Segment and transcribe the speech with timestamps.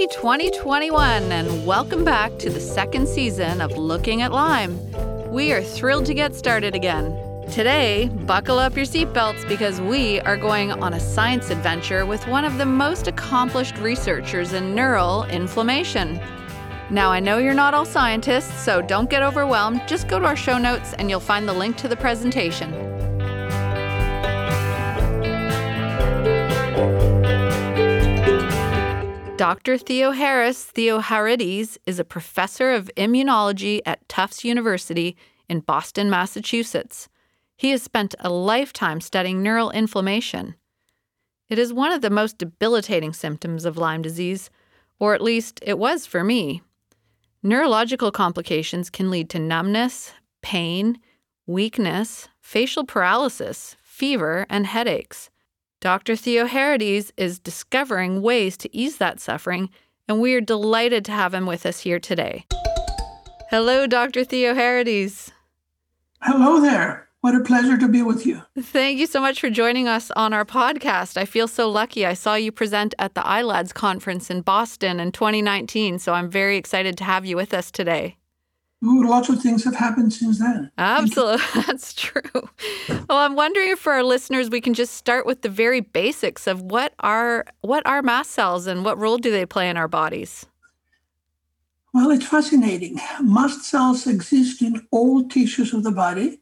[0.00, 4.80] Happy 2021 and welcome back to the second season of Looking at Lyme.
[5.30, 7.14] We are thrilled to get started again.
[7.50, 12.46] Today, buckle up your seatbelts because we are going on a science adventure with one
[12.46, 16.18] of the most accomplished researchers in neural inflammation.
[16.88, 19.82] Now, I know you're not all scientists, so don't get overwhelmed.
[19.86, 22.89] Just go to our show notes and you'll find the link to the presentation.
[29.40, 29.78] Dr.
[29.78, 35.16] Theoharis Theoharides is a professor of immunology at Tufts University
[35.48, 37.08] in Boston, Massachusetts.
[37.56, 40.56] He has spent a lifetime studying neural inflammation.
[41.48, 44.50] It is one of the most debilitating symptoms of Lyme disease,
[44.98, 46.60] or at least it was for me.
[47.42, 50.98] Neurological complications can lead to numbness, pain,
[51.46, 55.30] weakness, facial paralysis, fever, and headaches.
[55.80, 56.12] Dr.
[56.12, 59.70] Theoharides is discovering ways to ease that suffering,
[60.06, 62.44] and we are delighted to have him with us here today.
[63.48, 64.20] Hello, Dr.
[64.20, 65.30] Theoharides.
[66.20, 67.08] Hello there.
[67.22, 68.42] What a pleasure to be with you.
[68.58, 71.16] Thank you so much for joining us on our podcast.
[71.16, 72.04] I feel so lucky.
[72.04, 76.58] I saw you present at the ILADS conference in Boston in 2019, so I'm very
[76.58, 78.16] excited to have you with us today.
[78.82, 80.70] Ooh, lots of things have happened since then.
[80.78, 81.44] Absolutely.
[81.66, 82.48] That's true.
[82.88, 86.46] Well, I'm wondering if for our listeners we can just start with the very basics
[86.46, 89.88] of what are what are mast cells and what role do they play in our
[89.88, 90.46] bodies?
[91.92, 92.98] Well, it's fascinating.
[93.20, 96.40] Mast cells exist in all tissues of the body,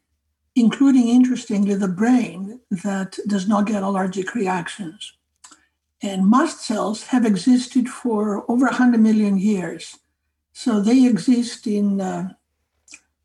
[0.54, 5.14] including interestingly the brain that does not get allergic reactions.
[6.02, 9.98] And mast cells have existed for over 100 million years
[10.58, 12.32] so they exist in uh,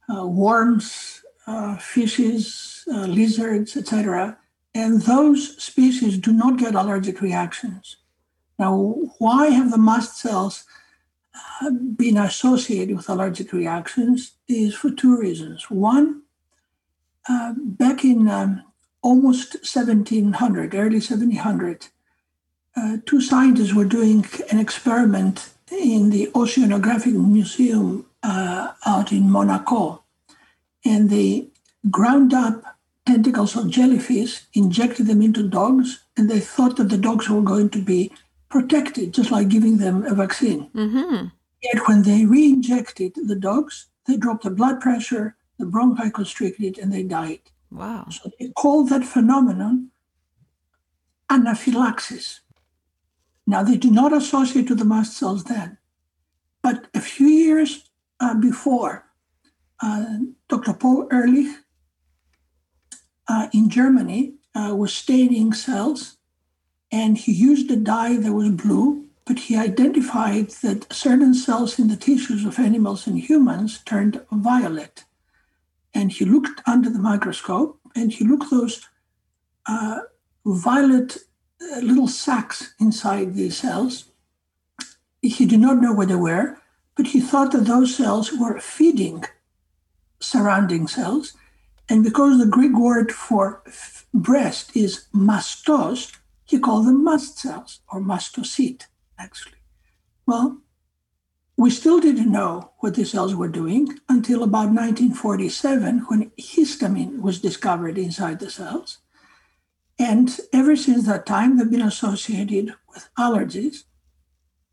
[0.08, 4.38] uh, worms, uh, fishes, uh, lizards, etc.
[4.76, 7.98] And those species do not get allergic reactions.
[8.60, 8.78] Now,
[9.18, 10.66] why have the mast cells
[11.60, 14.34] uh, been associated with allergic reactions?
[14.48, 15.72] Is for two reasons.
[15.72, 16.22] One,
[17.28, 18.62] uh, back in um,
[19.02, 21.88] almost 1700, early 1700,
[23.08, 30.04] two scientists were doing an experiment in the Oceanographic Museum uh, out in Monaco.
[30.86, 31.48] And they
[31.90, 32.64] ground up
[33.06, 37.70] tentacles of jellyfish, injected them into dogs, and they thought that the dogs were going
[37.72, 38.12] to be
[38.50, 40.70] protected, just like giving them a vaccine.
[40.76, 41.28] Mm-hmm.
[41.62, 46.78] Yet when they re injected the dogs, they dropped the blood pressure, the bronchi constricted,
[46.78, 47.40] and they died.
[47.72, 48.08] Wow.
[48.10, 49.90] So they call that phenomenon
[51.30, 52.42] anaphylaxis.
[53.46, 55.78] Now, they do not associate to the mast cells then.
[56.62, 57.90] But a few years
[58.20, 59.06] uh, before,
[59.82, 60.06] uh,
[60.48, 60.74] Dr.
[60.74, 61.58] Paul Ehrlich
[63.28, 66.18] uh, in Germany uh, was staining cells,
[66.92, 71.88] and he used a dye that was blue, but he identified that certain cells in
[71.88, 75.06] the tissues of animals and humans turned violet.
[75.94, 78.82] And he looked under the microscope and he looked those
[79.68, 80.00] uh,
[80.46, 81.18] violet
[81.72, 84.06] Uh, little sacs inside these cells.
[85.22, 86.58] He did not know what they were,
[86.96, 89.24] but he thought that those cells were feeding
[90.20, 91.34] surrounding cells.
[91.90, 96.12] And because the Greek word for f- breast is mastos,
[96.44, 98.86] he called them mast cells or mastocyte,
[99.18, 99.60] actually.
[100.26, 100.60] Well,
[101.56, 107.40] we still didn't know what the cells were doing until about 1947 when histamine was
[107.40, 109.00] discovered inside the cells.
[110.00, 113.84] And ever since that time, they've been associated with allergies.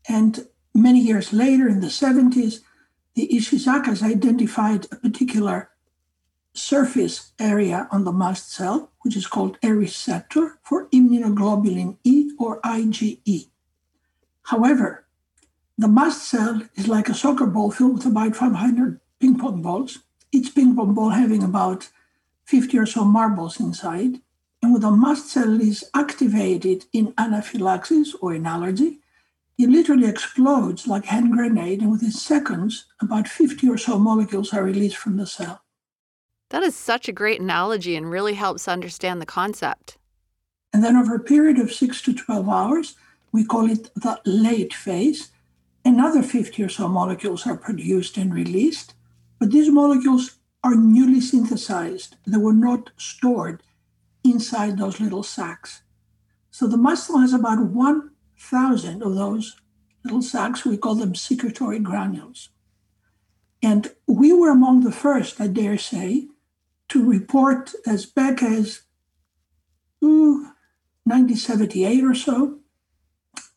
[0.09, 2.61] And many years later, in the 70s,
[3.13, 5.69] the Ishizakas identified a particular
[6.53, 12.59] surface area on the mast cell, which is called a receptor for immunoglobulin E or
[12.61, 13.47] IgE.
[14.43, 15.05] However,
[15.77, 19.99] the mast cell is like a soccer ball filled with about 500 ping pong balls,
[20.31, 21.89] each ping pong ball having about
[22.45, 24.19] 50 or so marbles inside.
[24.61, 28.99] And when the mast cell is activated in anaphylaxis or in allergy,
[29.57, 34.53] it literally explodes like a hand grenade, and within seconds, about 50 or so molecules
[34.53, 35.61] are released from the cell.
[36.49, 39.97] That is such a great analogy and really helps understand the concept.
[40.73, 42.95] And then, over a period of 6 to 12 hours,
[43.31, 45.29] we call it the late phase,
[45.85, 48.93] another 50 or so molecules are produced and released.
[49.39, 53.63] But these molecules are newly synthesized, they were not stored
[54.31, 55.83] inside those little sacs.
[56.49, 59.55] So the mast cell has about 1,000 of those
[60.03, 60.65] little sacs.
[60.65, 62.49] We call them secretory granules.
[63.61, 66.27] And we were among the first, I dare say,
[66.89, 68.81] to report as back as
[70.03, 70.51] ooh,
[71.03, 72.59] 1978 or so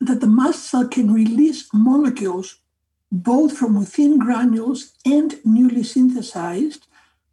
[0.01, 2.59] that the mast cell can release molecules
[3.11, 6.87] both from within granules and newly synthesized,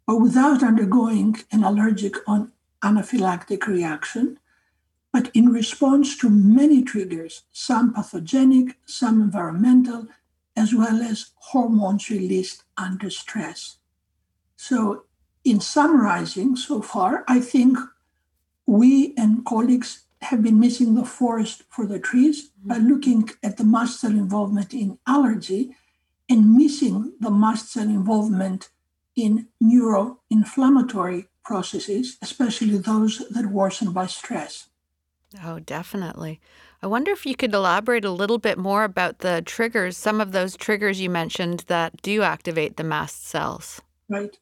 [0.06, 4.38] but without undergoing an allergic or anaphylactic reaction,
[5.12, 10.08] but in response to many triggers, some pathogenic, some environmental,
[10.56, 13.76] as well as hormones released under stress.
[14.56, 15.04] So,
[15.44, 17.78] in summarizing so far, I think
[18.66, 22.68] we and colleagues have been missing the forest for the trees mm-hmm.
[22.68, 25.74] by looking at the mast cell involvement in allergy
[26.30, 28.70] and missing the mast cell involvement
[29.16, 34.68] in neuroinflammatory processes, especially those that worsen by stress.
[35.44, 36.40] Oh, definitely.
[36.82, 40.32] I wonder if you could elaborate a little bit more about the triggers, some of
[40.32, 43.80] those triggers you mentioned that do activate the mast cells.
[44.08, 44.36] Right.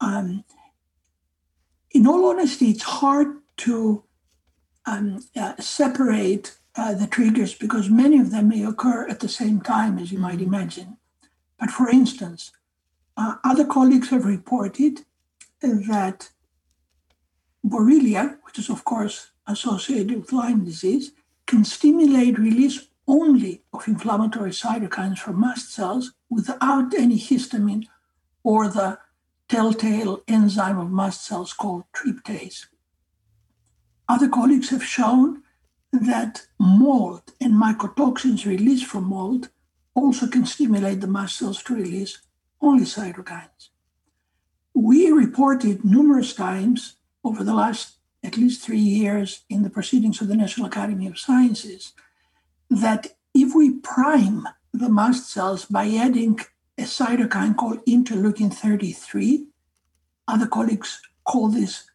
[0.00, 0.44] Um,
[1.90, 4.04] in all honesty, it's hard to
[4.86, 9.60] um, uh, separate uh, the triggers because many of them may occur at the same
[9.60, 10.54] time, as you might mm-hmm.
[10.54, 10.96] imagine.
[11.58, 12.52] But for instance,
[13.16, 15.04] uh, other colleagues have reported
[15.60, 16.30] that
[17.64, 21.12] Borrelia, which is of course associated with Lyme disease,
[21.46, 27.86] can stimulate release only of inflammatory cytokines from mast cells without any histamine
[28.42, 28.98] or the
[29.48, 32.66] telltale enzyme of mast cells called tryptase.
[34.08, 35.42] Other colleagues have shown
[35.92, 39.48] that mold and mycotoxins released from mold
[39.94, 42.18] also can stimulate the mast cells to release
[42.60, 43.70] only cytokines.
[44.78, 46.94] We reported numerous times
[47.24, 51.18] over the last at least three years in the proceedings of the National Academy of
[51.18, 51.94] Sciences
[52.70, 56.38] that if we prime the mast cells by adding
[56.78, 59.48] a cytokine called interleukin 33,
[60.28, 61.90] other colleagues call this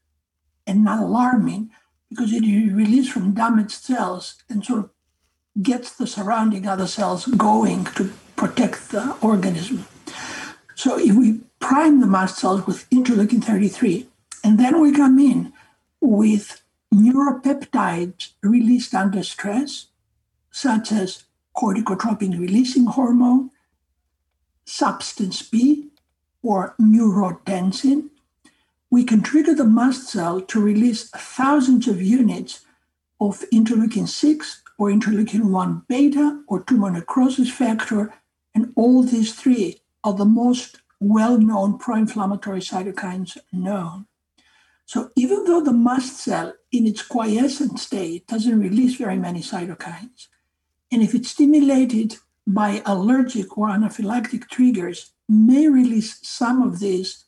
[0.68, 1.70] an alarmin
[2.10, 4.90] because it is released from damaged cells and sort of
[5.62, 9.86] gets the surrounding other cells going to protect the organism.
[10.76, 14.06] So if we prime the mast cells with interleukin 33,
[14.44, 15.54] and then we come in
[16.02, 16.62] with
[16.94, 19.88] neuropeptides released under stress,
[20.52, 21.24] such as
[21.56, 23.50] corticotropin releasing hormone,
[24.66, 25.88] substance P,
[26.42, 28.10] or neurotensin,
[28.90, 32.66] we can trigger the mast cell to release thousands of units
[33.22, 38.14] of interleukin 6 or interleukin 1 beta or tumor necrosis factor.
[38.54, 44.06] And all these three are the most well known pro inflammatory cytokines known.
[44.86, 50.28] So, even though the mast cell in its quiescent state doesn't release very many cytokines,
[50.92, 57.26] and if it's stimulated by allergic or anaphylactic triggers, may release some of these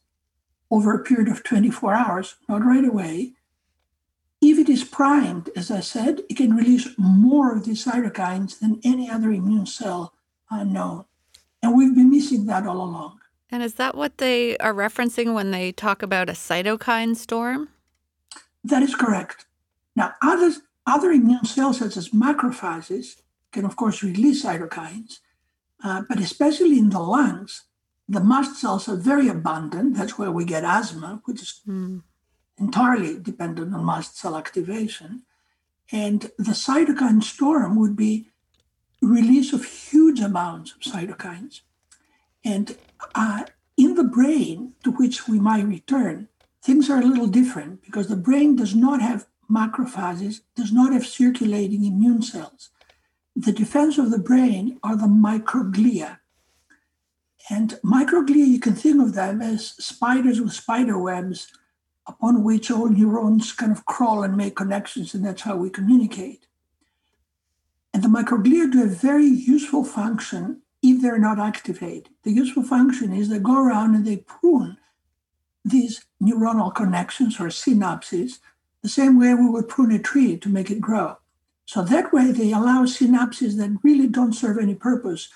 [0.70, 3.34] over a period of 24 hours, not right away.
[4.42, 8.82] If it is primed, as I said, it can release more of these cytokines than
[8.84, 10.14] any other immune cell
[10.52, 11.06] uh, known.
[11.64, 13.20] And we've been missing that all along.
[13.52, 17.70] And is that what they are referencing when they talk about a cytokine storm?
[18.64, 19.46] That is correct.
[19.96, 23.22] Now, others, other immune cells, such as macrophages,
[23.52, 25.20] can of course release cytokines,
[25.84, 27.64] uh, but especially in the lungs,
[28.08, 29.96] the mast cells are very abundant.
[29.96, 32.02] That's where we get asthma, which is mm.
[32.58, 35.24] entirely dependent on mast cell activation.
[35.92, 38.30] And the cytokine storm would be
[39.02, 41.62] release of huge amounts of cytokines.
[42.46, 42.78] And
[43.16, 46.30] uh, in the brain, to which we might return,
[46.62, 51.06] things are a little different because the brain does not have macrophages, does not have
[51.06, 52.70] circulating immune cells.
[53.36, 56.20] The defense of the brain are the microglia.
[57.50, 61.52] And microglia, you can think of them as spiders with spider webs
[62.08, 66.48] upon which all neurons kind of crawl and make connections, and that's how we communicate.
[67.94, 70.62] And the microglia do a very useful function
[70.92, 72.10] if they're not activated.
[72.24, 74.78] The useful function is they go around and they prune
[75.64, 78.40] these neuronal connections or synapses
[78.84, 81.18] the same way we would prune a tree to make it grow.
[81.66, 85.30] So that way they allow synapses that really don't serve any purpose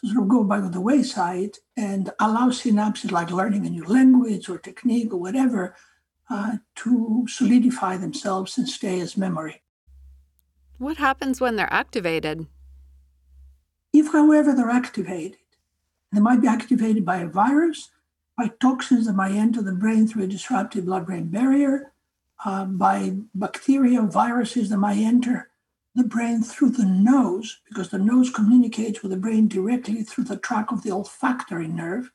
[0.00, 4.48] to sort of go by the wayside and allow synapses like learning a new language
[4.48, 5.76] or technique or whatever
[6.28, 9.62] uh, to solidify themselves and stay as memory.
[10.78, 12.48] What happens when they're activated?
[13.98, 15.38] If, however, they're activated,
[16.12, 17.90] they might be activated by a virus,
[18.36, 21.92] by toxins that might enter the brain through a disrupted blood brain barrier,
[22.44, 25.48] uh, by bacteria, viruses that might enter
[25.94, 30.36] the brain through the nose, because the nose communicates with the brain directly through the
[30.36, 32.10] track of the olfactory nerve.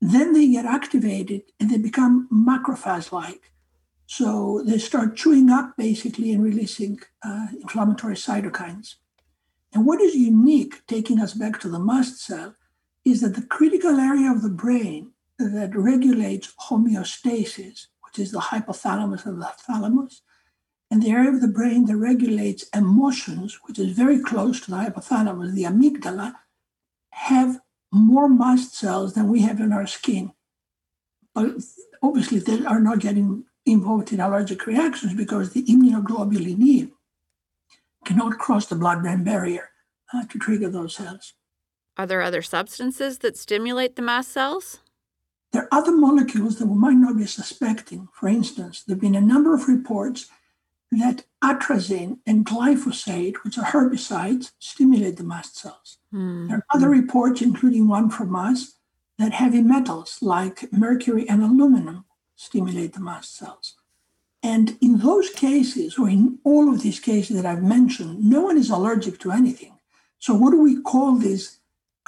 [0.00, 3.50] Then they get activated and they become macrophage like.
[4.06, 8.94] So they start chewing up basically and releasing uh, inflammatory cytokines.
[9.74, 12.54] And what is unique, taking us back to the mast cell,
[13.04, 19.26] is that the critical area of the brain that regulates homeostasis, which is the hypothalamus
[19.26, 20.22] and the thalamus,
[20.90, 24.76] and the area of the brain that regulates emotions, which is very close to the
[24.76, 26.34] hypothalamus, the amygdala,
[27.10, 27.60] have
[27.92, 30.32] more mast cells than we have in our skin.
[31.34, 31.56] But
[32.00, 36.93] obviously, they are not getting involved in allergic reactions because the immunoglobulin E
[38.04, 39.70] cannot cross the blood brain barrier
[40.12, 41.34] uh, to trigger those cells.
[41.96, 44.80] Are there other substances that stimulate the mast cells?
[45.52, 48.08] There are other molecules that we might not be suspecting.
[48.12, 50.26] For instance, there have been a number of reports
[50.90, 55.98] that atrazine and glyphosate, which are herbicides, stimulate the mast cells.
[56.12, 56.48] Mm-hmm.
[56.48, 58.74] There are other reports, including one from us,
[59.18, 62.04] that heavy metals like mercury and aluminum
[62.36, 63.76] stimulate the mast cells.
[64.44, 68.58] And in those cases, or in all of these cases that I've mentioned, no one
[68.58, 69.72] is allergic to anything.
[70.18, 71.60] So, what do we call these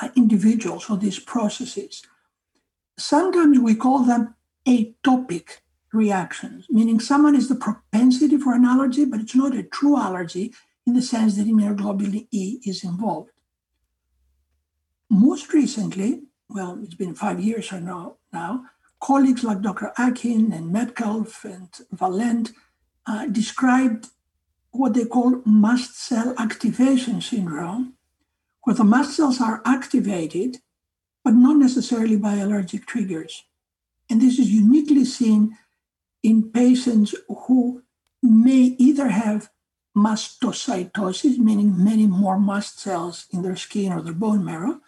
[0.03, 2.03] uh, individuals or these processes?
[2.99, 4.35] Sometimes we call them
[4.69, 5.61] atopic
[5.95, 10.53] reactions, meaning someone has the propensity for an allergy, but it's not a true allergy
[10.87, 13.31] in the sense that immunoglobulin E is involved.
[15.09, 18.67] Most recently, well, it's been five years or no, now,
[19.01, 19.93] colleagues like Dr.
[19.99, 22.53] Akin and Metcalfe and Valent
[23.07, 24.09] uh, described
[24.71, 27.95] what they call mast cell activation syndrome,
[28.63, 30.59] where the mast cells are activated,
[31.25, 33.45] but not necessarily by allergic triggers.
[34.11, 35.57] And this is uniquely seen
[36.23, 37.83] in patients who
[38.23, 39.51] may either have
[39.97, 44.81] mastocytosis, meaning many more mast cells in their skin or their bone marrow,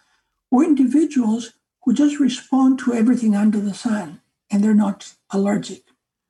[0.50, 1.52] or individuals
[1.88, 5.84] who just respond to everything under the sun and they're not allergic.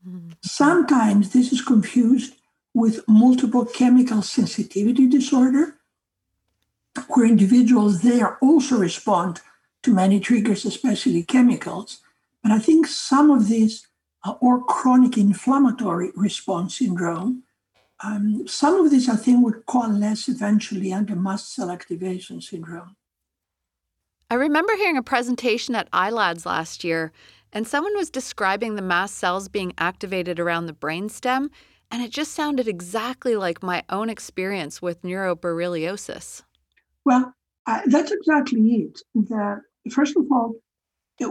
[0.09, 0.31] Mm-hmm.
[0.41, 2.37] Sometimes this is confused
[2.75, 5.75] with multiple chemical sensitivity disorder,
[7.09, 9.41] where individuals there also respond
[9.83, 12.03] to many triggers, especially chemicals.
[12.41, 13.85] But I think some of these
[14.25, 17.43] uh, or chronic inflammatory response syndrome.
[18.05, 22.95] Um, some of these, I think, would coalesce eventually under mast cell activation syndrome.
[24.31, 27.13] I remember hearing a presentation at ILADS last year,
[27.51, 31.49] and someone was describing the mast cells being activated around the brainstem,
[31.91, 36.43] and it just sounded exactly like my own experience with neuroborreliosis.
[37.07, 37.33] Well,
[37.67, 39.01] uh, that's exactly it.
[39.15, 40.57] The, first of all,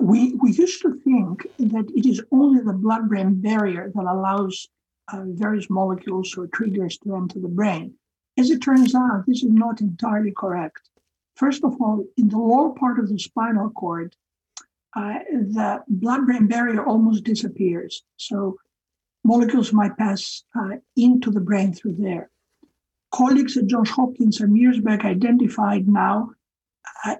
[0.01, 4.67] we, we used to think that it is only the blood brain barrier that allows
[5.13, 7.93] uh, various molecules or triggers to enter the brain.
[8.39, 10.89] As it turns out, this is not entirely correct.
[11.37, 14.15] First of all, in the lower part of the spinal cord,
[14.95, 18.03] uh, the blood brain barrier almost disappears.
[18.17, 18.57] So
[19.23, 22.31] molecules might pass uh, into the brain through there.
[23.11, 26.31] Colleagues at Johns Hopkins some years back identified now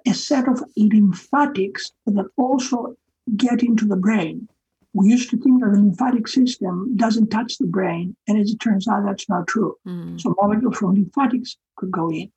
[0.05, 2.95] a set of lymphatics that also
[3.35, 4.47] get into the brain.
[4.93, 8.59] We used to think that the lymphatic system doesn't touch the brain, and as it
[8.59, 9.75] turns out, that's not true.
[9.85, 10.19] Mm.
[10.19, 12.31] So molecules from lymphatics could go in.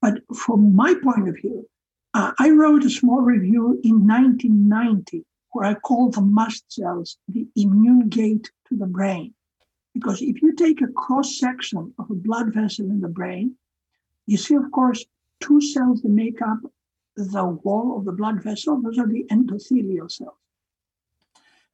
[0.00, 1.68] But from my point of view,
[2.14, 7.46] uh, I wrote a small review in 1990 where I called the mast cells the
[7.56, 9.34] immune gate to the brain.
[9.94, 13.56] Because if you take a cross section of a blood vessel in the brain,
[14.26, 15.04] you see, of course,
[15.40, 16.58] two cells that make up
[17.16, 18.80] the wall of the blood vessel.
[18.80, 20.36] Those are the endothelial cells.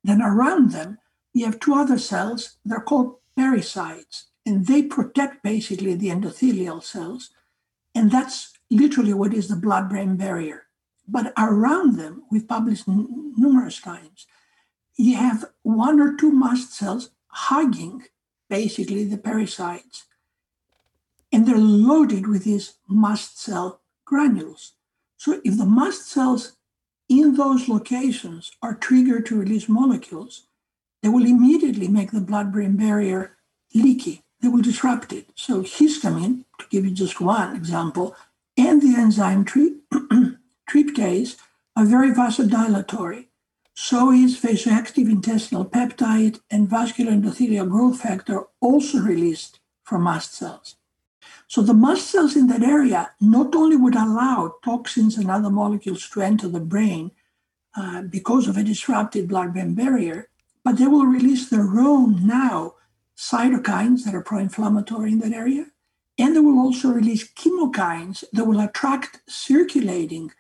[0.05, 0.99] Then around them,
[1.33, 2.57] you have two other cells.
[2.65, 7.31] They're called pericytes, and they protect basically the endothelial cells.
[7.95, 10.65] And that's literally what is the blood brain barrier.
[11.07, 14.27] But around them, we've published n- numerous times,
[14.97, 18.05] you have one or two mast cells hugging
[18.49, 20.05] basically the pericytes
[21.33, 24.75] and they're loaded with these mast cell granules.
[25.17, 26.53] So if the mast cells
[27.09, 30.47] in those locations are triggered to release molecules,
[31.03, 33.39] they will immediately make the blood brain barrier
[33.75, 34.23] leaky.
[34.43, 35.29] They will disrupt it.
[35.37, 38.17] So histamine, to give you just one example,
[38.57, 41.37] and the enzyme tryptase
[41.77, 43.27] are very vasodilatory.
[43.75, 50.77] So is vasoactive intestinal peptide and vascular endothelial growth factor also released from mast cells.
[51.47, 56.09] So the mast cells in that area not only would allow toxins and other molecules
[56.11, 57.13] to enter the brain
[57.77, 60.29] uh, because of a disrupted blood-brain barrier,
[60.65, 62.75] but they will release their own now
[63.17, 65.67] cytokines that are pro-inflammatory in that area,
[66.19, 70.31] and they will also release chemokines that will attract circulating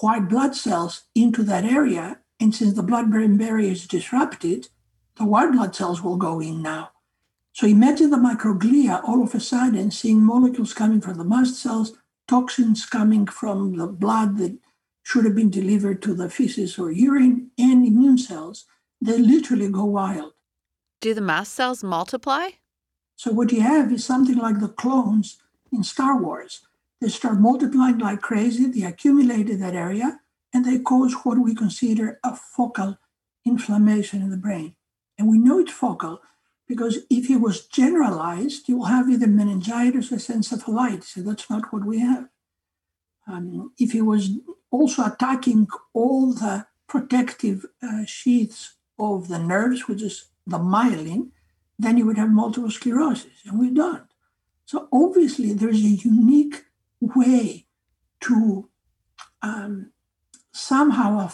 [0.00, 2.18] white blood cells into that area.
[2.38, 4.68] And since the blood-brain barrier is disrupted,
[5.16, 6.90] the white blood cells will go in now.
[7.52, 11.96] So imagine the microglia all of a sudden seeing molecules coming from the mast cells,
[12.28, 14.58] toxins coming from the blood that
[15.04, 18.66] should have been delivered to the feces or urine, and immune cells.
[19.00, 20.32] They literally go wild.
[21.06, 22.48] Do the mast cells multiply?
[23.14, 26.62] So what you have is something like the clones in Star Wars.
[27.00, 30.18] They start multiplying like crazy, they accumulate in that area,
[30.52, 32.98] and they cause what we consider a focal
[33.44, 34.74] inflammation in the brain.
[35.16, 36.22] And we know it's focal
[36.66, 41.04] because if it was generalized, you will have either meningitis or encephalitis.
[41.04, 42.28] So that's not what we have.
[43.28, 44.30] Um, if it was
[44.72, 51.30] also attacking all the protective uh, sheaths of the nerves, which is the myelin,
[51.78, 54.06] then you would have multiple sclerosis, and we don't.
[54.64, 56.64] So obviously, there's a unique
[57.00, 57.66] way
[58.22, 58.68] to
[59.42, 59.92] um,
[60.52, 61.24] somehow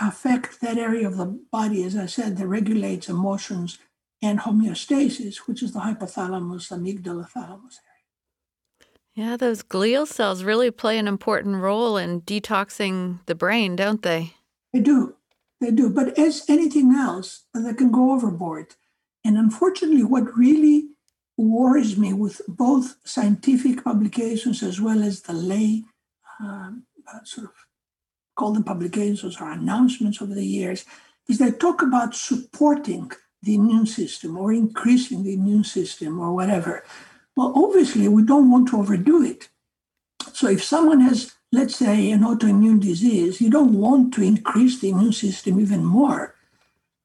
[0.00, 3.78] affect that area of the body, as I said, that regulates emotions
[4.22, 7.98] and homeostasis, which is the hypothalamus, amygdala, thalamus area.
[9.14, 14.34] Yeah, those glial cells really play an important role in detoxing the brain, don't they?
[14.72, 15.16] They do.
[15.60, 15.90] They do.
[15.90, 18.74] But as anything else, they can go overboard.
[19.24, 20.90] And unfortunately, what really
[21.36, 25.84] worries me with both scientific publications as well as the lay
[26.40, 27.52] um, uh, sort of
[28.36, 30.84] call them publications or announcements over the years
[31.28, 33.10] is they talk about supporting
[33.42, 36.84] the immune system or increasing the immune system or whatever.
[37.36, 39.48] Well, obviously, we don't want to overdo it.
[40.32, 44.90] So if someone has, let's say, an autoimmune disease, you don't want to increase the
[44.90, 46.34] immune system even more.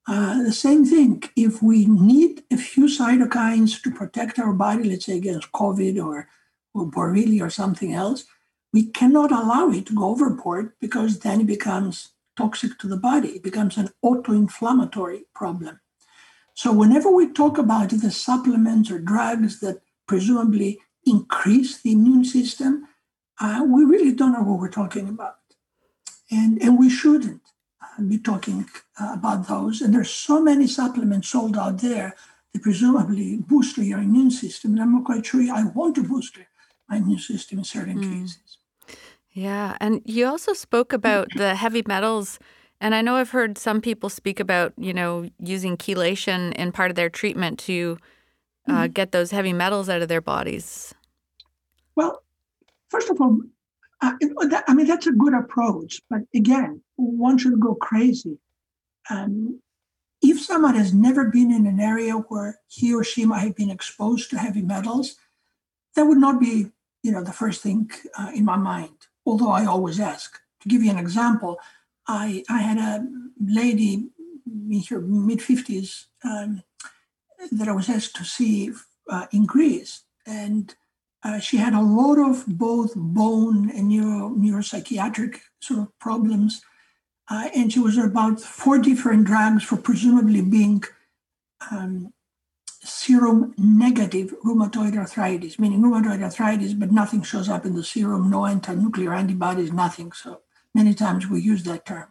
[0.05, 5.05] Uh, the same thing, if we need a few cytokines to protect our body, let's
[5.05, 6.27] say against COVID or,
[6.73, 8.25] or Borrelia or something else,
[8.73, 13.29] we cannot allow it to go overboard because then it becomes toxic to the body.
[13.29, 15.79] It becomes an auto-inflammatory problem.
[16.55, 22.87] So whenever we talk about the supplements or drugs that presumably increase the immune system,
[23.43, 25.35] uh, we really don't know what we're talking about.
[26.31, 27.41] And, and we shouldn't
[28.07, 28.65] be talking
[28.99, 29.81] uh, about those.
[29.81, 32.15] And there's so many supplements sold out there
[32.53, 34.71] that presumably boost your immune system.
[34.71, 36.37] And I'm not quite sure I want to boost
[36.89, 38.21] my immune system in certain mm.
[38.21, 38.57] cases.
[39.31, 39.77] Yeah.
[39.81, 42.39] And you also spoke about the heavy metals.
[42.79, 46.91] And I know I've heard some people speak about, you know, using chelation in part
[46.91, 47.97] of their treatment to
[48.67, 48.91] uh, mm-hmm.
[48.93, 50.93] get those heavy metals out of their bodies.
[51.95, 52.22] Well,
[52.93, 53.33] first of all,
[54.03, 54.13] uh,
[54.69, 56.01] I mean, that's a good approach.
[56.11, 58.37] But again, one should go crazy.
[59.09, 59.59] Um,
[60.21, 63.73] if someone has never been in an area where he or she might have been
[63.77, 65.07] exposed to heavy metals,
[65.95, 66.55] that would not be,
[67.05, 68.97] you know, the first thing uh, in my mind.
[69.25, 70.39] Although I always ask.
[70.61, 71.59] To give you an example,
[72.07, 72.25] I
[72.57, 73.05] I had a
[73.61, 73.93] lady
[74.71, 75.89] in her mid fifties
[76.29, 76.63] um,
[77.51, 78.71] that I was asked to see
[79.13, 79.93] uh, in Greece,
[80.25, 80.73] and
[81.23, 86.61] uh, she had a lot of both bone and neuro, neuropsychiatric sort of problems.
[87.29, 90.83] Uh, and she was about four different drugs for presumably being
[91.71, 92.13] um,
[92.83, 98.45] serum negative rheumatoid arthritis, meaning rheumatoid arthritis, but nothing shows up in the serum, no
[98.45, 100.11] anti-nuclear antibodies, nothing.
[100.11, 100.41] So
[100.75, 102.07] many times we use that term.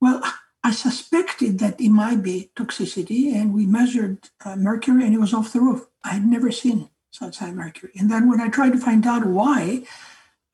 [0.00, 0.22] Well,
[0.62, 5.34] I suspected that it might be toxicity, and we measured uh, mercury, and it was
[5.34, 5.88] off the roof.
[6.04, 7.92] I had never seen such high mercury.
[7.98, 9.84] And then when I tried to find out why,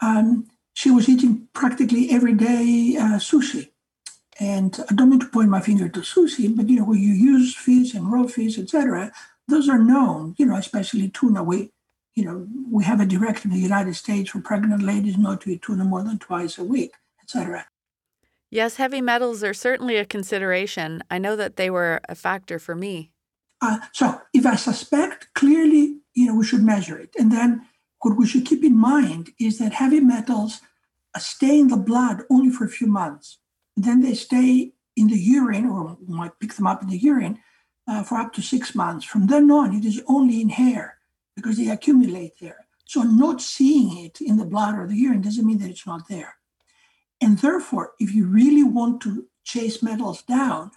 [0.00, 3.70] um, she was eating practically every day uh, sushi.
[4.40, 7.12] And I don't mean to point my finger to sushi, but you know, when you
[7.12, 9.12] use fish and raw fish, etc.,
[9.48, 11.42] those are known, you know, especially tuna.
[11.42, 11.70] We,
[12.14, 15.50] you know, we have a directive in the United States for pregnant ladies not to
[15.50, 16.92] eat tuna more than twice a week,
[17.22, 17.66] etc.
[18.50, 21.02] Yes, heavy metals are certainly a consideration.
[21.10, 23.10] I know that they were a factor for me.
[23.60, 25.97] Uh, so if I suspect, clearly,
[26.28, 27.14] know, we should measure it.
[27.18, 27.66] And then
[28.02, 30.60] what we should keep in mind is that heavy metals
[31.18, 33.38] stay in the blood only for a few months.
[33.76, 36.98] And Then they stay in the urine, or we might pick them up in the
[36.98, 37.38] urine,
[37.88, 39.04] uh, for up to six months.
[39.04, 40.98] From then on, it is only in hair
[41.34, 42.66] because they accumulate there.
[42.84, 46.08] So not seeing it in the blood or the urine doesn't mean that it's not
[46.08, 46.36] there.
[47.20, 50.70] And therefore, if you really want to chase metals down,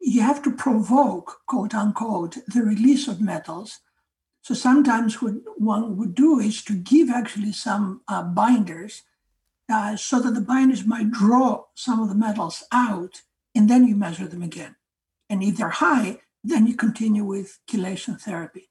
[0.00, 3.80] you have to provoke, quote unquote, the release of metals.
[4.44, 9.02] So sometimes what one would do is to give actually some uh, binders
[9.72, 13.22] uh, so that the binders might draw some of the metals out,
[13.54, 14.76] and then you measure them again.
[15.30, 18.68] And if they're high, then you continue with chelation therapy.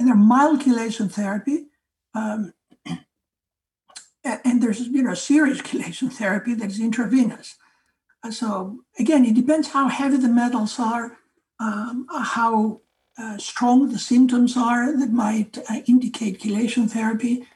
[0.00, 1.66] And they're mild chelation therapy.
[2.14, 2.52] Um,
[4.24, 7.54] and there's you know serious chelation therapy that is intravenous.
[8.32, 11.16] So again, it depends how heavy the metals are,
[11.60, 12.80] um, how
[13.22, 17.46] uh, strong the symptoms are that might uh, indicate chelation therapy.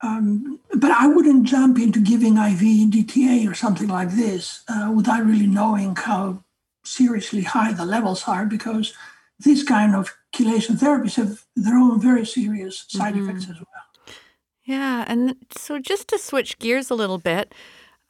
[0.00, 5.24] Um, but I wouldn't jump into giving IV EDTA or something like this uh, without
[5.24, 6.42] really knowing how
[6.84, 8.92] seriously high the levels are, because
[9.38, 13.28] these kind of chelation therapies have their own very serious side mm-hmm.
[13.28, 14.16] effects as well.
[14.64, 17.54] Yeah, and so just to switch gears a little bit,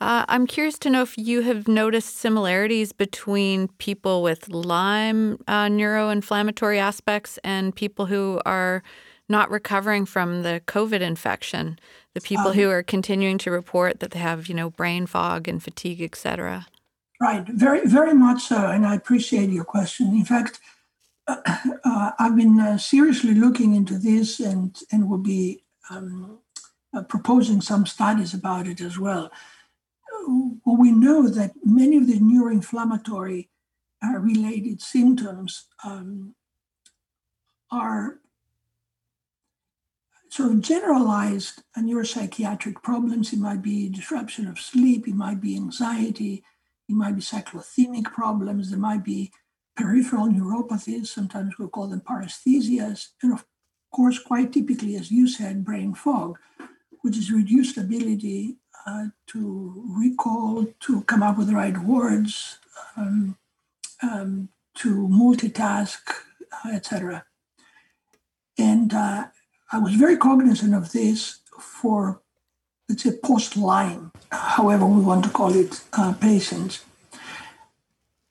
[0.02, 5.66] uh, I'm curious to know if you have noticed similarities between people with Lyme uh,
[5.66, 8.82] neuroinflammatory aspects and people who are
[9.28, 11.78] not recovering from the COVID infection.
[12.14, 15.46] The people um, who are continuing to report that they have, you know, brain fog
[15.46, 16.66] and fatigue, et cetera.
[17.20, 20.08] Right, very, very much so, and I appreciate your question.
[20.08, 20.58] In fact,
[21.28, 26.40] uh, I've been uh, seriously looking into this, and and will be um,
[26.92, 29.30] uh, proposing some studies about it as well
[30.26, 33.48] well, we know that many of the neuroinflammatory
[34.04, 36.34] uh, related symptoms um,
[37.70, 38.18] are
[40.28, 43.32] sort of generalized neuropsychiatric problems.
[43.32, 46.42] It might be disruption of sleep, it might be anxiety,
[46.88, 49.30] it might be cyclothymic problems, there might be
[49.76, 53.44] peripheral neuropathies, sometimes we call them paresthesias, and of
[53.92, 56.38] course, quite typically, as you said, brain fog,
[57.02, 58.56] which is reduced ability
[58.86, 62.58] uh, to recall, to come up with the right words,
[62.96, 63.36] um,
[64.02, 66.00] um, to multitask,
[66.64, 67.24] uh, etc.
[68.58, 69.26] And uh,
[69.70, 72.20] I was very cognizant of this for,
[72.88, 76.84] let's say, post Lyme, however we want to call it, uh, patients.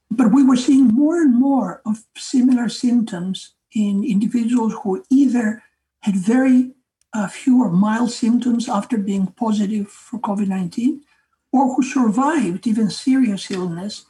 [0.10, 5.64] But we were seeing more and more of similar symptoms in individuals who either
[6.02, 6.72] had very
[7.14, 11.04] uh, fewer mild symptoms after being positive for COVID 19
[11.52, 14.06] or who survived even serious illness,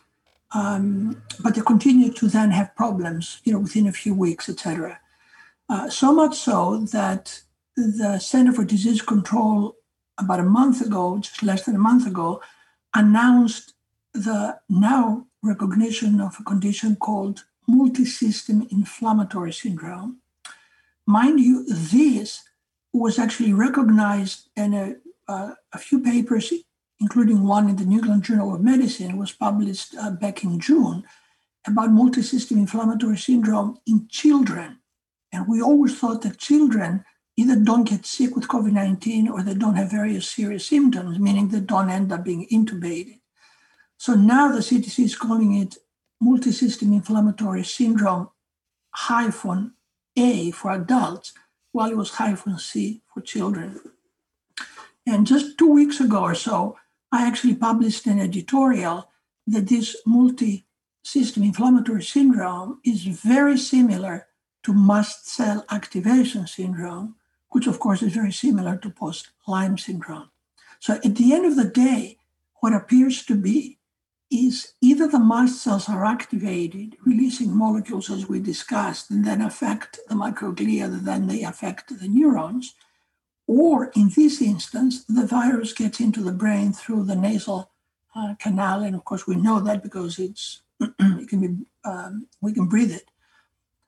[0.54, 5.00] um, but they continued to then have problems, you know, within a few weeks, etc.
[5.70, 7.42] Uh, so much so that
[7.76, 9.76] the Center for Disease Control,
[10.20, 12.42] about a month ago, just less than a month ago,
[12.94, 13.74] announced
[14.14, 20.18] the now recognition of a condition called multisystem inflammatory syndrome.
[21.08, 22.44] Mind you, this
[22.94, 24.96] was actually recognized in a,
[25.28, 26.54] uh, a few papers,
[27.00, 31.04] including one in the New England Journal of Medicine, was published uh, back in June
[31.66, 34.80] about multisystem inflammatory syndrome in children.
[35.32, 37.06] And we always thought that children
[37.38, 41.48] either don't get sick with COVID 19 or they don't have various serious symptoms, meaning
[41.48, 43.20] they don't end up being intubated.
[43.98, 45.78] So now the CDC is calling it
[46.22, 48.30] multisystem inflammatory syndrome
[48.94, 49.74] hyphen
[50.18, 51.34] A for adults
[51.72, 53.80] while it was hyphen C for children.
[55.06, 56.78] And just two weeks ago or so,
[57.12, 59.10] I actually published an editorial
[59.48, 60.66] that this multi
[61.04, 64.28] system inflammatory syndrome is very similar
[64.64, 67.16] to mast cell activation syndrome,
[67.50, 70.30] which of course is very similar to post Lyme syndrome.
[70.80, 72.18] So at the end of the day,
[72.60, 73.80] what appears to be
[74.32, 80.00] is either the mast cells are activated, releasing molecules as we discussed, and then affect
[80.08, 82.74] the microglia, and then they affect the neurons,
[83.48, 87.72] or in this instance, the virus gets into the brain through the nasal
[88.16, 92.54] uh, canal, and of course we know that because it's it can be um, we
[92.54, 93.12] can breathe it.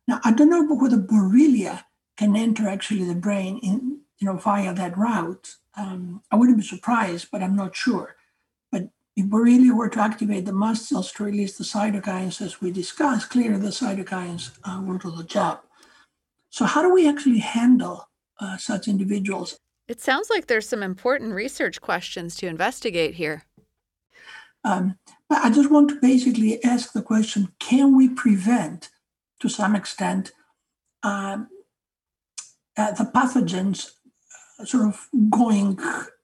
[0.07, 1.83] Now I don't know whether Borrelia
[2.17, 5.55] can enter actually the brain in you know via that route.
[5.77, 8.15] Um, I wouldn't be surprised, but I'm not sure.
[9.15, 12.71] If we really were to activate the mast cells to release the cytokines, as we
[12.71, 15.61] discussed, clearly the cytokines uh, will do the job.
[16.49, 19.59] So, how do we actually handle uh, such individuals?
[19.87, 23.43] It sounds like there's some important research questions to investigate here.
[24.63, 24.97] Um,
[25.29, 28.89] I just want to basically ask the question can we prevent,
[29.41, 30.31] to some extent,
[31.03, 31.49] um,
[32.77, 33.91] uh, the pathogens
[34.59, 35.77] uh, sort of going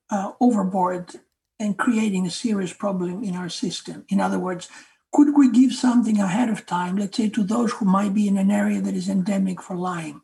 [0.09, 1.19] uh, overboard
[1.59, 4.05] and creating a serious problem in our system.
[4.09, 4.69] In other words,
[5.11, 8.37] could we give something ahead of time, let's say to those who might be in
[8.37, 10.21] an area that is endemic for Lyme,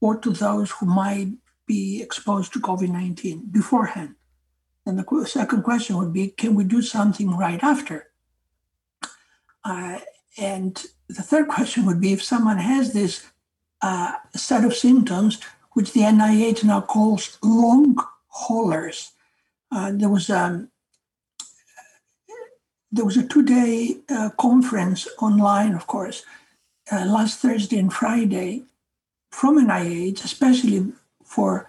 [0.00, 1.28] or to those who might
[1.66, 4.16] be exposed to COVID 19 beforehand?
[4.84, 8.10] And the second question would be can we do something right after?
[9.64, 9.98] Uh,
[10.38, 13.24] and the third question would be if someone has this
[13.82, 15.40] uh, set of symptoms,
[15.72, 17.96] which the NIH now calls long
[18.28, 19.12] haulers,
[19.72, 20.70] uh, there was um,
[22.92, 26.24] there was a two-day uh, conference online, of course,
[26.90, 28.62] uh, last Thursday and Friday
[29.30, 30.92] from NIH, especially
[31.24, 31.68] for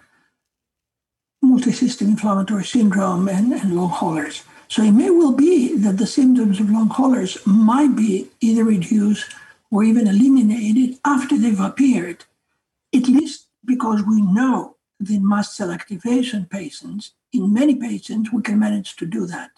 [1.44, 4.42] multisystem inflammatory syndrome and, and long haulers.
[4.68, 9.34] So it may well be that the symptoms of long haulers might be either reduced
[9.70, 12.24] or even eliminated after they've appeared,
[12.94, 18.58] at least because we know the mast cell activation patients, in many patients, we can
[18.58, 19.50] manage to do that.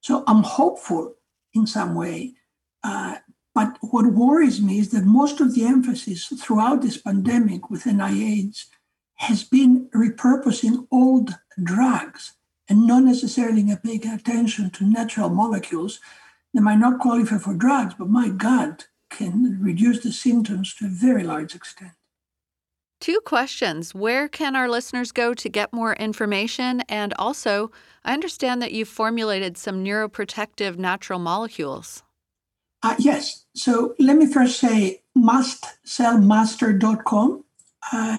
[0.00, 1.14] So I'm hopeful
[1.54, 2.34] in some way.
[2.82, 3.16] Uh,
[3.54, 8.64] but what worries me is that most of the emphasis throughout this pandemic with NIH
[9.16, 12.32] has been repurposing old drugs
[12.68, 16.00] and not necessarily paying attention to natural molecules
[16.54, 20.88] that might not qualify for drugs, but my God, can reduce the symptoms to a
[20.88, 21.92] very large extent.
[23.02, 23.94] Two questions.
[23.96, 26.82] Where can our listeners go to get more information?
[26.82, 27.72] And also,
[28.04, 32.04] I understand that you've formulated some neuroprotective natural molecules.
[32.80, 33.44] Uh, yes.
[33.56, 37.44] So let me first say mastcellmaster.com.
[37.92, 38.18] Uh,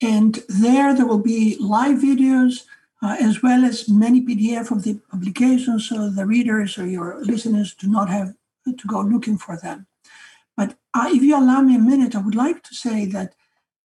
[0.00, 2.62] and there, there will be live videos
[3.02, 7.74] uh, as well as many PDF of the publications so the readers or your listeners
[7.74, 8.32] do not have
[8.64, 9.86] to go looking for them.
[10.56, 13.34] But uh, if you allow me a minute, I would like to say that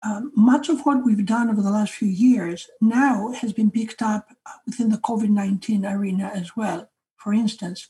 [0.03, 4.01] um, much of what we've done over the last few years now has been picked
[4.01, 4.27] up
[4.65, 6.89] within the COVID 19 arena as well.
[7.15, 7.89] For instance,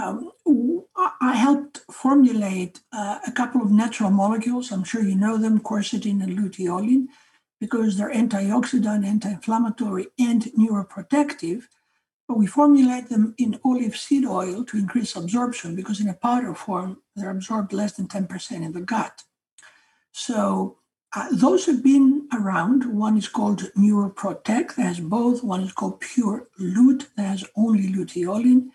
[0.00, 0.30] um,
[1.20, 4.70] I helped formulate uh, a couple of natural molecules.
[4.70, 7.06] I'm sure you know them, quercetin and luteolin,
[7.60, 11.64] because they're antioxidant, anti-inflammatory, and neuroprotective.
[12.28, 16.54] But we formulate them in olive seed oil to increase absorption because in a powder
[16.54, 19.24] form, they're absorbed less than 10% in the gut.
[20.12, 20.76] So
[21.14, 22.84] uh, those have been around.
[22.84, 25.42] One is called NeuroProtek, that has both.
[25.42, 28.70] One is called Pure Lute, that has only luteolin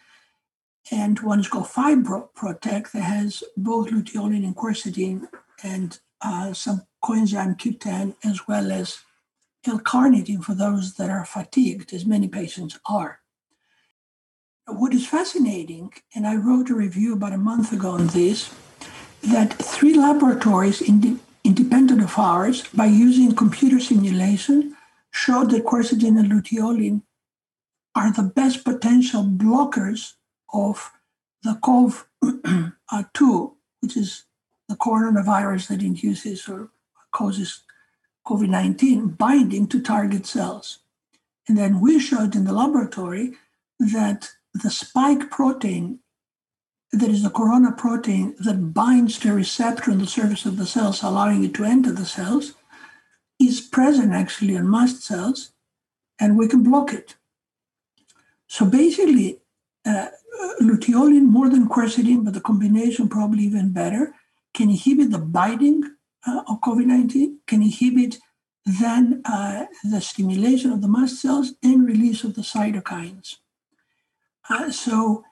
[0.92, 5.28] and one is called FibroProtek that has both luteolin and quercetin
[5.64, 9.00] and uh, some coenzyme Q10 as well as
[9.66, 13.20] L-carnitine for those that are fatigued, as many patients are.
[14.68, 18.54] What is fascinating, and I wrote a review about a month ago on this,
[19.24, 24.76] that three laboratories ind- independent of ours, by using computer simulation,
[25.12, 27.02] showed that quercetin and luteolin
[27.96, 30.14] are the best potential blockers
[30.54, 30.92] of
[31.44, 34.24] the COV2, which is
[34.68, 36.70] the coronavirus that induces or
[37.12, 37.62] causes
[38.28, 40.80] COVID 19, binding to target cells.
[41.48, 43.34] And then we showed in the laboratory
[43.80, 46.00] that the spike protein,
[47.00, 50.66] that is a corona protein that binds to a receptor on the surface of the
[50.66, 52.54] cells, allowing it to enter the cells,
[53.40, 55.52] is present actually in mast cells,
[56.20, 57.16] and we can block it.
[58.48, 59.40] So basically,
[59.86, 60.08] uh,
[60.62, 64.14] luteolin more than quercetin, but the combination probably even better,
[64.54, 65.84] can inhibit the binding
[66.26, 68.20] uh, of COVID 19, can inhibit
[68.66, 73.36] then uh, the stimulation of the mast cells and release of the cytokines.
[74.50, 75.24] Uh, so,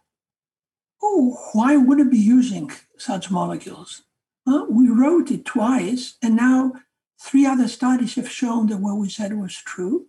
[1.03, 4.03] oh, why would it be using such molecules?
[4.45, 6.73] Well, we wrote it twice, and now
[7.21, 10.07] three other studies have shown that what we said was true.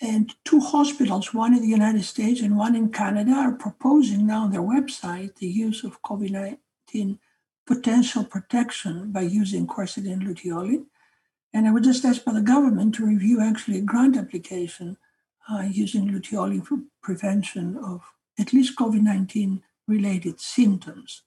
[0.00, 4.42] And two hospitals, one in the United States and one in Canada, are proposing now
[4.44, 7.18] on their website the use of COVID 19
[7.66, 10.86] potential protection by using quercetin luteolin.
[11.52, 14.96] And I was just asked by the government to review actually a grant application
[15.50, 18.02] uh, using luteolin for prevention of
[18.38, 21.22] at least COVID 19 related symptoms.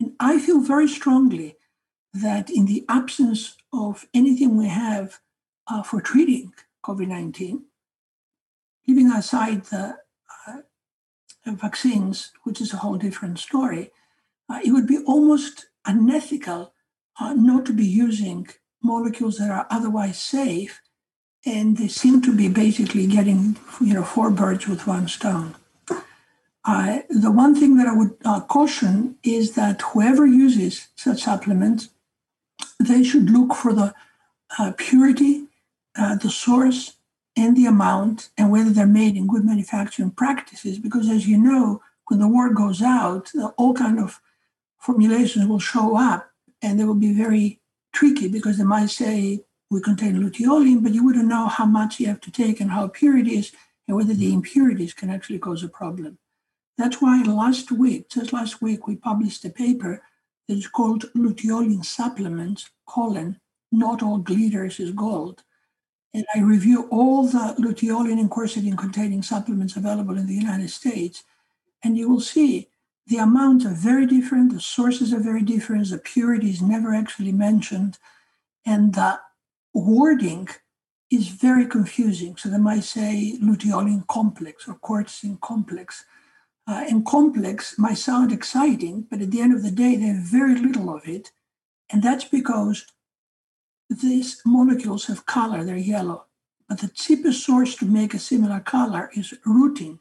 [0.00, 1.56] And I feel very strongly
[2.14, 5.20] that in the absence of anything we have
[5.66, 6.52] uh, for treating
[6.84, 7.64] COVID 19,
[8.86, 9.98] leaving aside the
[10.46, 10.60] uh,
[11.46, 13.90] vaccines, which is a whole different story,
[14.48, 16.72] uh, it would be almost unethical
[17.20, 18.48] uh, not to be using
[18.82, 20.80] molecules that are otherwise safe.
[21.44, 25.56] And they seem to be basically getting, you know, four birds with one stone.
[26.64, 31.88] Uh, the one thing that I would uh, caution is that whoever uses such supplements,
[32.78, 33.94] they should look for the
[34.58, 35.46] uh, purity
[35.96, 36.96] uh, the source
[37.36, 41.82] and the amount and whether they're made in good manufacturing practices because as you know
[42.08, 44.20] when the word goes out all kind of
[44.78, 47.60] formulations will show up and they will be very
[47.92, 52.06] tricky because they might say we contain luteolin but you wouldn't know how much you
[52.06, 53.52] have to take and how pure it is
[53.88, 56.18] and whether the impurities can actually cause a problem
[56.78, 60.02] that's why last week just last week we published a paper
[60.48, 63.38] that is called luteolin supplements colon
[63.70, 65.42] not all glitters is gold
[66.14, 71.24] and I review all the luteolin and quercetin containing supplements available in the United States,
[71.82, 72.68] and you will see
[73.06, 77.32] the amounts are very different, the sources are very different, the purity is never actually
[77.32, 77.98] mentioned,
[78.66, 79.18] and the
[79.74, 80.48] wording
[81.10, 82.36] is very confusing.
[82.36, 86.04] So they might say luteolin complex or quercetin complex.
[86.66, 90.54] Uh, and complex might sound exciting, but at the end of the day, have very
[90.54, 91.32] little of it.
[91.90, 92.86] And that's because
[93.90, 96.26] these molecules have color, they're yellow.
[96.68, 99.98] But the cheapest source to make a similar color is rutin,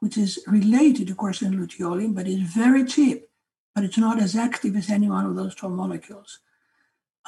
[0.00, 3.28] which is related of course, in luteolin, but it's very cheap,
[3.74, 6.38] but it's not as active as any one of those two molecules.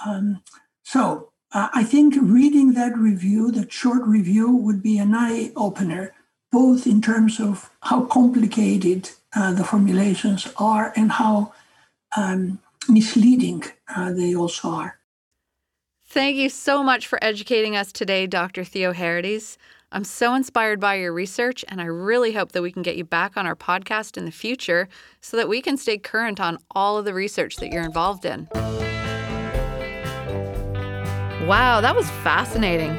[0.07, 0.43] Um,
[0.83, 6.15] so uh, I think reading that review, that short review, would be an eye opener,
[6.53, 11.53] both in terms of how complicated uh, the formulations are and how
[12.17, 13.63] um, misleading
[13.95, 14.99] uh, they also are.
[16.09, 18.63] Thank you so much for educating us today, Dr.
[18.63, 19.59] Theoharides.
[19.93, 23.05] I'm so inspired by your research, and I really hope that we can get you
[23.05, 24.89] back on our podcast in the future
[25.21, 28.49] so that we can stay current on all of the research that you're involved in.
[31.47, 32.95] Wow, that was fascinating.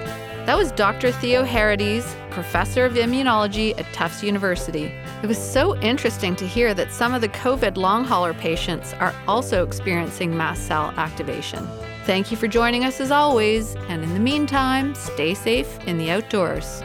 [0.46, 1.12] That was Dr.
[1.12, 2.06] Theoharides,
[2.38, 4.94] professor of immunology at Tufts University.
[5.24, 9.16] It was so interesting to hear that some of the COVID long hauler patients are
[9.28, 11.68] also experiencing mast cell activation.
[12.06, 16.12] Thank you for joining us as always, and in the meantime, stay safe in the
[16.12, 16.84] outdoors.